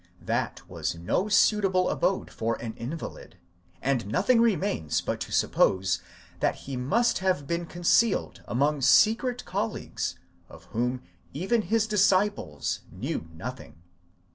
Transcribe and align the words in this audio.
That 0.23 0.67
was 0.67 0.95
no 0.95 1.27
suitable 1.29 1.87
abode 1.91 2.31
for 2.31 2.55
an 2.59 2.73
invalid, 2.73 3.37
and 3.83 4.07
nothing 4.07 4.41
remains 4.41 4.99
but 4.99 5.19
to 5.21 5.31
suppose 5.31 6.01
that 6.39 6.55
he 6.65 6.75
must 6.75 7.19
have 7.19 7.45
been 7.45 7.67
concealed 7.67 8.41
among 8.47 8.81
secret 8.81 9.45
colleagues 9.45 10.15
of 10.49 10.63
whom 10.73 11.03
even 11.33 11.61
his 11.61 11.85
disciples 11.85 12.79
knew 12.91 13.29
nothing. 13.31 13.83